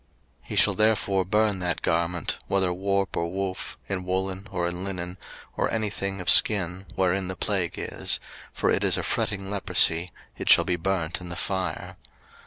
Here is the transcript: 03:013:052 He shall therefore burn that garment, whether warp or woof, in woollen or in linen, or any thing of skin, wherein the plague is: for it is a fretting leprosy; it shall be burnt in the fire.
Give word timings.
03:013:052 0.41 0.47
He 0.49 0.55
shall 0.55 0.73
therefore 0.73 1.25
burn 1.25 1.59
that 1.59 1.83
garment, 1.83 2.37
whether 2.47 2.73
warp 2.73 3.15
or 3.15 3.31
woof, 3.31 3.77
in 3.87 4.03
woollen 4.03 4.47
or 4.49 4.67
in 4.67 4.83
linen, 4.83 5.19
or 5.55 5.69
any 5.69 5.91
thing 5.91 6.19
of 6.19 6.27
skin, 6.27 6.87
wherein 6.95 7.27
the 7.27 7.35
plague 7.35 7.75
is: 7.77 8.19
for 8.51 8.71
it 8.71 8.83
is 8.83 8.97
a 8.97 9.03
fretting 9.03 9.51
leprosy; 9.51 10.09
it 10.39 10.49
shall 10.49 10.65
be 10.65 10.75
burnt 10.75 11.21
in 11.21 11.29
the 11.29 11.35
fire. 11.35 11.97